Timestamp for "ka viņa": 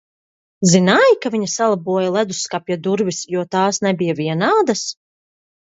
1.25-1.49